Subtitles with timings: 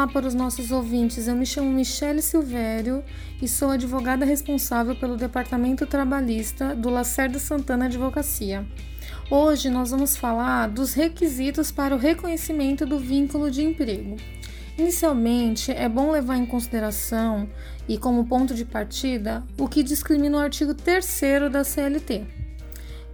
[0.00, 1.28] Olá para os nossos ouvintes.
[1.28, 3.04] Eu me chamo Michele Silvério
[3.42, 8.66] e sou advogada responsável pelo Departamento Trabalhista do Lacerda Santana Advocacia.
[9.30, 14.16] Hoje nós vamos falar dos requisitos para o reconhecimento do vínculo de emprego.
[14.78, 17.46] Inicialmente, é bom levar em consideração
[17.86, 21.20] e como ponto de partida o que discrimina o artigo 3
[21.52, 22.49] da CLT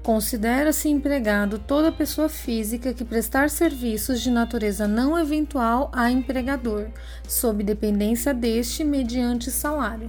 [0.07, 6.87] Considera-se empregado toda pessoa física que prestar serviços de natureza não eventual a empregador,
[7.27, 10.09] sob dependência deste mediante salário.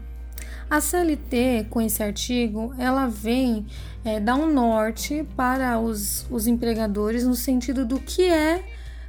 [0.69, 3.65] A CLT, com esse artigo, ela vem
[4.05, 8.63] é, dar um norte para os, os empregadores no sentido do que é,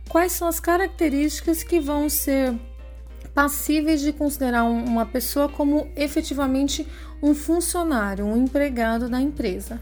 [0.08, 2.54] quais são as características que vão ser
[3.34, 6.86] passíveis de considerar uma pessoa como efetivamente
[7.22, 9.78] um funcionário, um empregado da empresa.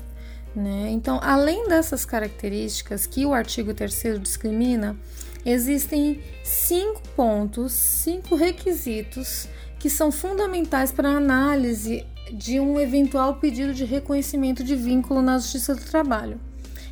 [0.57, 0.89] Né?
[0.91, 4.97] Então, além dessas características que o artigo 3 discrimina,
[5.45, 9.47] existem cinco pontos, cinco requisitos
[9.79, 15.39] que são fundamentais para a análise de um eventual pedido de reconhecimento de vínculo na
[15.39, 16.41] Justiça do Trabalho.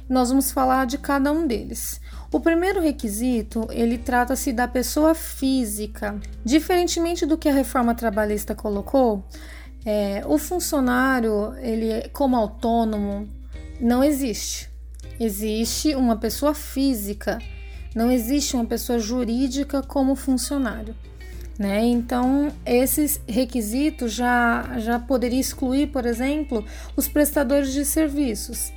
[0.07, 1.99] Nós vamos falar de cada um deles.
[2.31, 6.21] O primeiro requisito, ele trata-se da pessoa física.
[6.45, 9.25] Diferentemente do que a reforma trabalhista colocou,
[9.87, 13.27] é, o funcionário, ele como autônomo,
[13.81, 14.71] não existe.
[15.19, 17.39] Existe uma pessoa física,
[17.95, 20.95] não existe uma pessoa jurídica como funcionário.
[21.59, 21.85] Né?
[21.85, 26.65] Então, esses requisitos já, já poderia excluir, por exemplo,
[26.97, 28.73] os prestadores de serviços,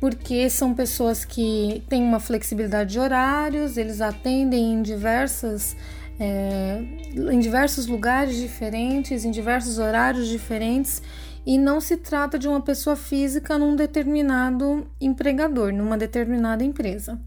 [0.00, 5.76] porque são pessoas que têm uma flexibilidade de horários, eles atendem em diversas
[6.18, 6.82] é,
[7.14, 11.02] em diversos lugares diferentes, em diversos horários diferentes
[11.44, 17.20] e não se trata de uma pessoa física num determinado empregador, numa determinada empresa.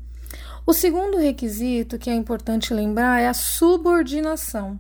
[0.66, 4.80] O segundo requisito que é importante lembrar é a subordinação.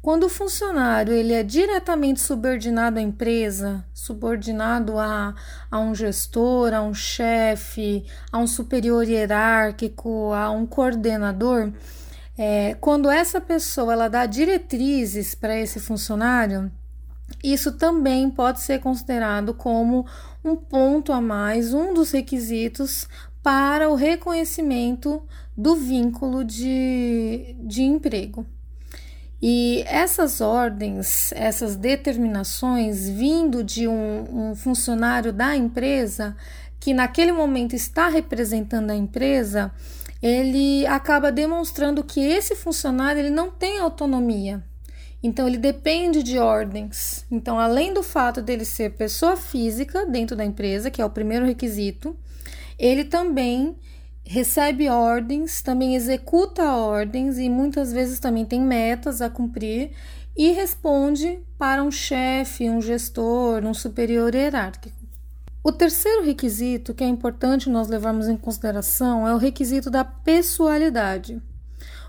[0.00, 5.34] Quando o funcionário ele é diretamente subordinado à empresa, subordinado a,
[5.70, 11.72] a um gestor, a um chefe, a um superior hierárquico, a um coordenador,
[12.38, 16.70] é, quando essa pessoa ela dá diretrizes para esse funcionário,
[17.42, 20.06] isso também pode ser considerado como
[20.44, 23.08] um ponto a mais, um dos requisitos
[23.42, 25.22] para o reconhecimento
[25.56, 28.46] do vínculo de, de emprego.
[29.40, 36.36] E essas ordens, essas determinações vindo de um, um, funcionário da empresa
[36.80, 39.72] que naquele momento está representando a empresa,
[40.22, 44.64] ele acaba demonstrando que esse funcionário ele não tem autonomia,
[45.22, 47.24] então ele depende de ordens.
[47.30, 51.46] Então, além do fato dele ser pessoa física dentro da empresa, que é o primeiro
[51.46, 52.16] requisito,
[52.78, 53.76] ele também
[54.24, 59.92] recebe ordens, também executa ordens e muitas vezes também tem metas a cumprir
[60.36, 65.06] e responde para um chefe, um gestor, um superior hierárquico.
[65.64, 71.42] O terceiro requisito que é importante nós levarmos em consideração é o requisito da pessoalidade.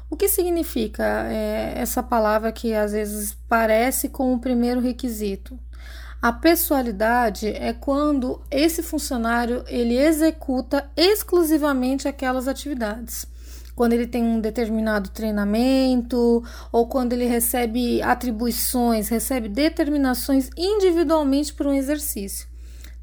[0.10, 5.60] O que significa é, essa palavra que às vezes parece com o primeiro requisito?
[6.22, 13.28] A pessoalidade é quando esse funcionário ele executa exclusivamente aquelas atividades.
[13.76, 21.70] Quando ele tem um determinado treinamento ou quando ele recebe atribuições, recebe determinações individualmente para
[21.70, 22.48] um exercício.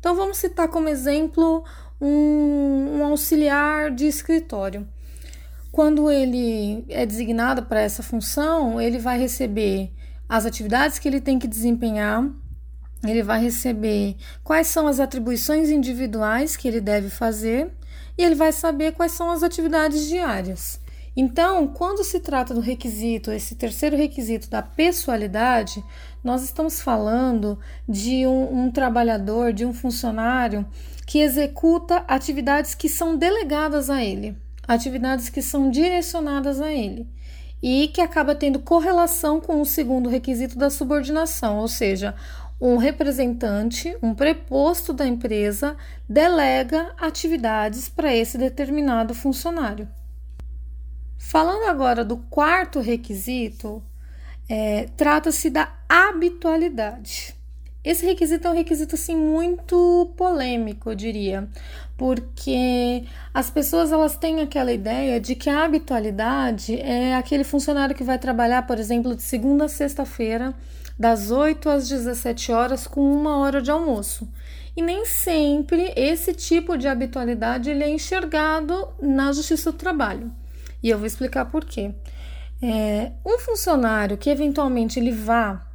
[0.00, 1.64] Então vamos citar como exemplo
[2.00, 4.88] um, um auxiliar de escritório.
[5.74, 9.90] Quando ele é designado para essa função, ele vai receber
[10.28, 12.30] as atividades que ele tem que desempenhar,
[13.02, 14.14] ele vai receber
[14.44, 17.72] quais são as atribuições individuais que ele deve fazer
[18.16, 20.78] e ele vai saber quais são as atividades diárias.
[21.16, 25.82] Então, quando se trata do requisito, esse terceiro requisito da pessoalidade,
[26.22, 27.58] nós estamos falando
[27.88, 30.64] de um, um trabalhador, de um funcionário
[31.04, 37.08] que executa atividades que são delegadas a ele atividades que são direcionadas a ele
[37.62, 42.14] e que acaba tendo correlação com o segundo requisito da subordinação, ou seja,
[42.60, 45.76] um representante, um preposto da empresa,
[46.08, 49.88] delega atividades para esse determinado funcionário.
[51.18, 53.82] Falando agora do quarto requisito,
[54.48, 57.34] é, trata-se da habitualidade.
[57.84, 61.46] Esse requisito é um requisito assim muito polêmico, eu diria,
[61.98, 68.02] porque as pessoas elas têm aquela ideia de que a habitualidade é aquele funcionário que
[68.02, 70.54] vai trabalhar, por exemplo, de segunda a sexta-feira,
[70.98, 74.26] das 8 às 17 horas com uma hora de almoço.
[74.76, 80.32] E nem sempre esse tipo de habitualidade ele é enxergado na Justiça do Trabalho.
[80.82, 81.92] E eu vou explicar por quê.
[82.62, 85.66] É, um funcionário que eventualmente ele vá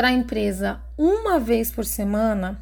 [0.00, 2.58] para a empresa uma vez por semana,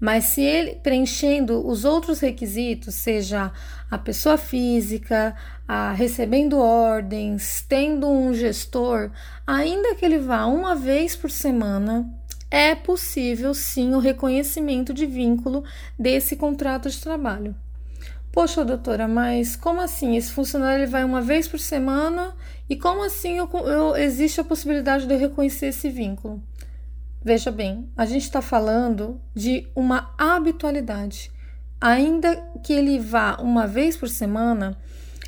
[0.00, 3.52] mas se ele preenchendo os outros requisitos, seja
[3.88, 5.36] a pessoa física,
[5.68, 9.12] a recebendo ordens, tendo um gestor,
[9.46, 12.12] ainda que ele vá uma vez por semana,
[12.50, 15.62] é possível sim o reconhecimento de vínculo
[15.96, 17.54] desse contrato de trabalho.
[18.36, 20.14] Poxa, doutora, mas como assim?
[20.14, 22.36] Esse funcionário ele vai uma vez por semana
[22.68, 26.42] e como assim eu, eu, existe a possibilidade de eu reconhecer esse vínculo?
[27.24, 31.32] Veja bem, a gente está falando de uma habitualidade.
[31.80, 34.76] Ainda que ele vá uma vez por semana,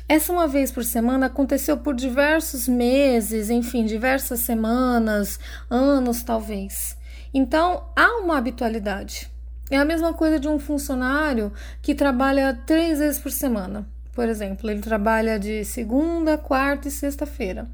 [0.07, 6.95] essa uma vez por semana aconteceu por diversos meses, enfim, diversas semanas, anos talvez.
[7.33, 9.31] Então há uma habitualidade.
[9.69, 13.87] É a mesma coisa de um funcionário que trabalha três vezes por semana.
[14.13, 17.69] Por exemplo, ele trabalha de segunda, quarta e sexta-feira.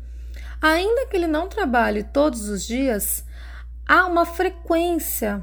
[0.62, 3.24] Ainda que ele não trabalhe todos os dias,
[3.88, 5.42] há uma frequência,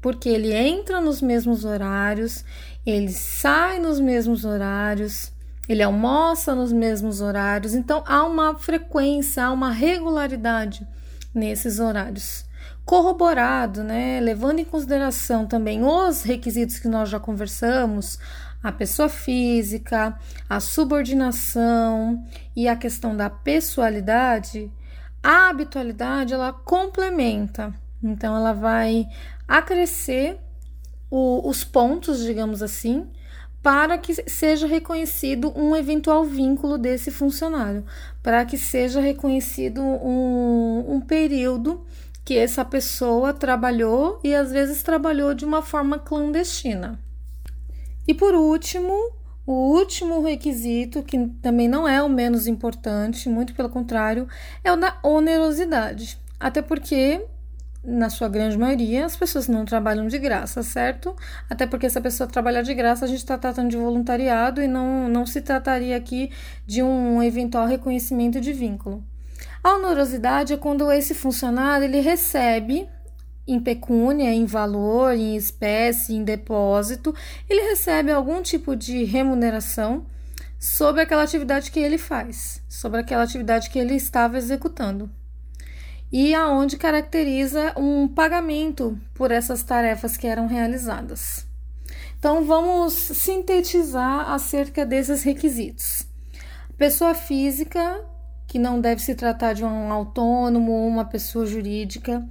[0.00, 2.44] porque ele entra nos mesmos horários,
[2.86, 5.32] ele sai nos mesmos horários,
[5.68, 10.86] ele almoça nos mesmos horários, então há uma frequência, há uma regularidade
[11.34, 12.48] nesses horários
[12.90, 18.18] corroborado, né, levando em consideração também os requisitos que nós já conversamos,
[18.60, 22.20] a pessoa física, a subordinação
[22.56, 24.68] e a questão da pessoalidade,
[25.22, 27.72] a habitualidade ela complementa.
[28.02, 29.06] Então ela vai
[29.46, 30.40] acrescer
[31.08, 33.06] o, os pontos, digamos assim,
[33.62, 37.84] para que seja reconhecido um eventual vínculo desse funcionário,
[38.20, 41.86] para que seja reconhecido um, um período
[42.24, 46.98] que essa pessoa trabalhou e às vezes trabalhou de uma forma clandestina.
[48.06, 48.92] E por último,
[49.46, 54.28] o último requisito, que também não é o menos importante, muito pelo contrário,
[54.62, 56.18] é o da onerosidade.
[56.38, 57.24] Até porque,
[57.82, 61.16] na sua grande maioria, as pessoas não trabalham de graça, certo?
[61.48, 64.68] Até porque se a pessoa trabalhar de graça, a gente está tratando de voluntariado e
[64.68, 66.30] não, não se trataria aqui
[66.66, 69.02] de um eventual reconhecimento de vínculo.
[69.62, 72.88] A onerosidade é quando esse funcionário ele recebe
[73.46, 77.14] em pecúnia, em valor, em espécie, em depósito,
[77.48, 80.06] ele recebe algum tipo de remuneração
[80.58, 85.10] sobre aquela atividade que ele faz, sobre aquela atividade que ele estava executando.
[86.12, 91.46] E aonde caracteriza um pagamento por essas tarefas que eram realizadas.
[92.18, 96.06] Então vamos sintetizar acerca desses requisitos.
[96.76, 98.04] Pessoa física
[98.50, 102.26] que não deve se tratar de um autônomo ou uma pessoa jurídica,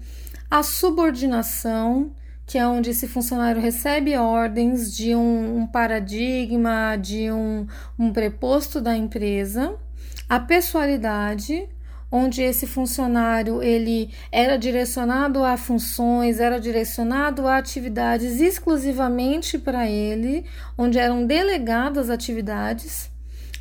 [0.51, 2.11] a subordinação,
[2.45, 7.65] que é onde esse funcionário recebe ordens de um, um paradigma, de um,
[7.97, 9.77] um preposto da empresa,
[10.27, 11.69] a pessoalidade,
[12.11, 20.45] onde esse funcionário ele era direcionado a funções, era direcionado a atividades exclusivamente para ele,
[20.77, 23.09] onde eram delegadas atividades,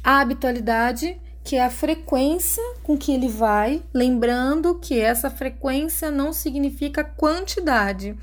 [0.02, 6.30] a habitualidade, que é a frequência com que ele vai, lembrando que essa frequência não
[6.30, 8.14] significa quantidade,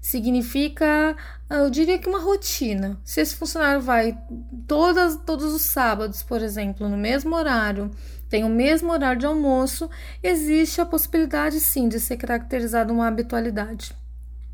[0.00, 1.16] significa,
[1.48, 2.98] eu diria que uma rotina.
[3.04, 4.18] Se esse funcionário vai
[4.66, 7.92] todas, todos os sábados, por exemplo, no mesmo horário,
[8.28, 9.88] tem o mesmo horário de almoço,
[10.20, 13.94] existe a possibilidade sim de ser caracterizada uma habitualidade.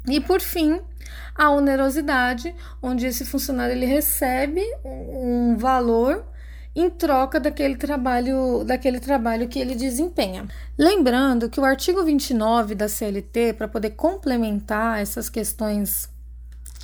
[0.06, 0.78] E por fim,
[1.34, 6.28] a onerosidade, onde esse funcionário ele recebe um valor
[6.74, 10.46] em troca daquele trabalho, daquele trabalho que ele desempenha.
[10.78, 16.08] Lembrando que o artigo 29 da CLT, para poder complementar essas questões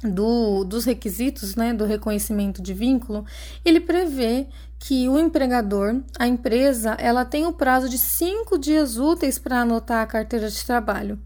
[0.02, 3.24] do, dos requisitos né, do reconhecimento de vínculo,
[3.64, 4.46] ele prevê
[4.78, 10.02] que o empregador, a empresa, ela tem o prazo de cinco dias úteis para anotar
[10.02, 11.18] a carteira de trabalho.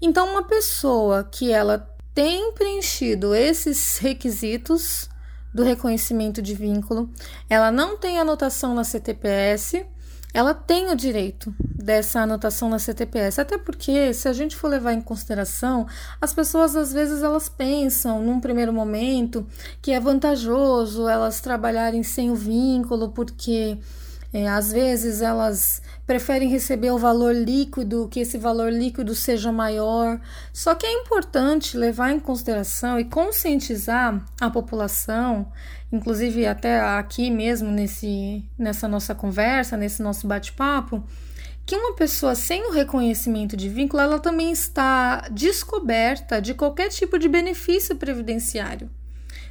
[0.00, 5.08] Então, uma pessoa que ela tem preenchido esses requisitos,
[5.56, 7.08] do reconhecimento de vínculo,
[7.48, 9.86] ela não tem anotação na CTPS,
[10.34, 14.92] ela tem o direito dessa anotação na CTPS, até porque se a gente for levar
[14.92, 15.86] em consideração,
[16.20, 19.46] as pessoas às vezes elas pensam num primeiro momento
[19.80, 23.78] que é vantajoso elas trabalharem sem o vínculo, porque
[24.32, 30.20] é, às vezes elas preferem receber o valor líquido, que esse valor líquido seja maior.
[30.52, 35.50] Só que é importante levar em consideração e conscientizar a população,
[35.92, 41.02] inclusive até aqui mesmo nesse, nessa nossa conversa, nesse nosso bate-papo,
[41.64, 47.18] que uma pessoa sem o reconhecimento de vínculo, ela também está descoberta de qualquer tipo
[47.18, 48.88] de benefício previdenciário.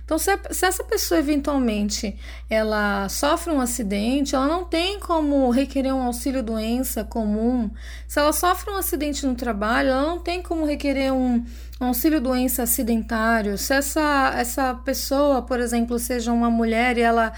[0.05, 2.15] Então, se, se, essa pessoa eventualmente
[2.47, 7.71] ela sofre um acidente, ela não tem como requerer um auxílio doença comum.
[8.07, 11.43] Se ela sofre um acidente no trabalho, ela não tem como requerer um,
[11.81, 13.57] um auxílio doença acidentário.
[13.57, 17.33] Se essa, essa pessoa, por exemplo, seja uma mulher e ela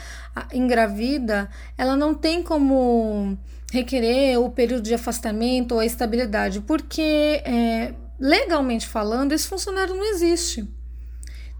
[0.54, 3.38] engravida, ela não tem como
[3.72, 10.04] requerer o período de afastamento ou a estabilidade, porque é, legalmente falando, esse funcionário não
[10.04, 10.68] existe.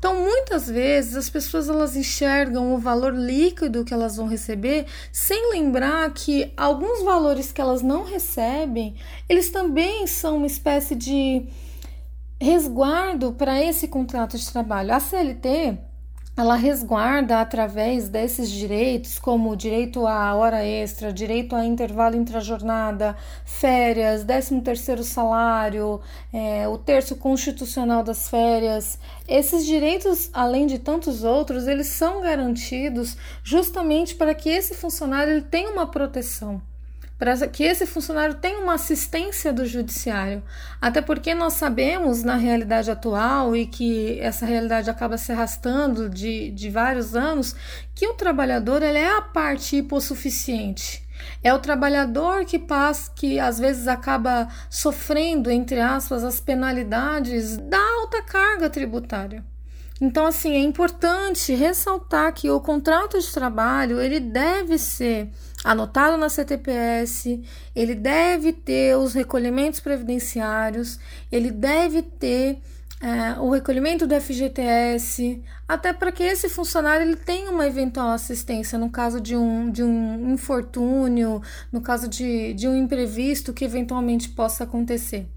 [0.08, 5.52] Então, muitas vezes as pessoas elas enxergam o valor líquido que elas vão receber, sem
[5.52, 8.96] lembrar que alguns valores que elas não recebem,
[9.28, 11.46] eles também são uma espécie de
[12.40, 14.94] resguardo para esse contrato de trabalho.
[14.94, 15.78] A CLT
[16.38, 24.24] ela resguarda através desses direitos, como direito à hora extra, direito a intervalo intrajornada, férias,
[24.24, 26.00] 13 terceiro salário,
[26.32, 29.00] é, o terço constitucional das férias.
[29.28, 35.42] Esses direitos, além de tantos outros, eles são garantidos justamente para que esse funcionário ele
[35.42, 36.62] tenha uma proteção
[37.18, 40.44] para que esse funcionário tenha uma assistência do judiciário.
[40.80, 46.52] Até porque nós sabemos, na realidade atual, e que essa realidade acaba se arrastando de,
[46.52, 47.56] de vários anos,
[47.96, 51.08] que o trabalhador ele é a parte hipossuficiente.
[51.44, 57.80] É o trabalhador que passa, que às vezes acaba sofrendo, entre aspas, as penalidades da
[57.80, 59.44] alta carga tributária.
[60.00, 65.30] Então, assim, é importante ressaltar que o contrato de trabalho ele deve ser
[65.68, 67.42] anotado na CTPS,
[67.76, 70.98] ele deve ter os recolhimentos previdenciários,
[71.32, 72.60] ele deve ter
[73.02, 78.80] é, o recolhimento do FGTS, até para que esse funcionário ele tenha uma eventual assistência
[78.80, 84.30] no caso de um, de um infortúnio, no caso de, de um imprevisto que eventualmente
[84.30, 85.28] possa acontecer.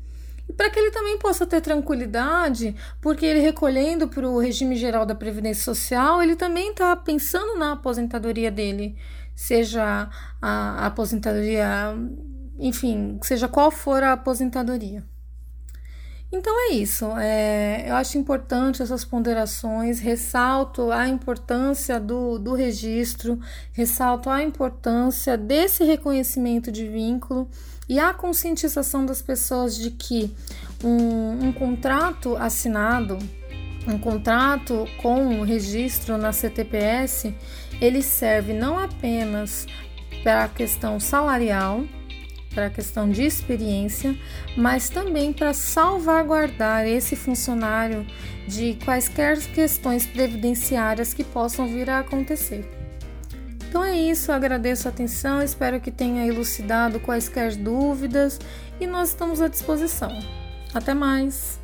[0.49, 5.05] E para que ele também possa ter tranquilidade, porque ele recolhendo para o regime geral
[5.05, 8.97] da Previdência Social, ele também está pensando na aposentadoria dele,
[9.41, 10.51] seja a,
[10.83, 11.97] a aposentadoria,
[12.59, 15.03] enfim, seja qual for a aposentadoria.
[16.31, 17.07] Então é isso.
[17.17, 23.41] É, eu acho importante essas ponderações, ressalto a importância do, do registro,
[23.73, 27.49] ressalto a importância desse reconhecimento de vínculo
[27.89, 30.33] e a conscientização das pessoas de que
[30.85, 33.19] um, um contrato assinado,
[33.89, 37.35] um contrato com registro na CTPS,
[37.81, 39.67] ele serve não apenas
[40.23, 41.85] para a questão salarial,
[42.55, 44.17] para a questão de experiência,
[44.57, 48.07] mas também para salvaguardar esse funcionário
[48.47, 52.69] de quaisquer questões previdenciárias que possam vir a acontecer.
[53.69, 58.41] Então é isso, agradeço a atenção, espero que tenha elucidado quaisquer dúvidas
[58.81, 60.11] e nós estamos à disposição.
[60.75, 61.60] Até mais!